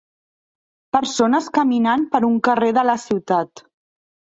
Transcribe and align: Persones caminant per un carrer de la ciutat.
Persones 0.97 1.51
caminant 1.59 2.09
per 2.17 2.25
un 2.33 2.43
carrer 2.51 2.75
de 2.83 2.89
la 2.93 3.01
ciutat. 3.09 3.69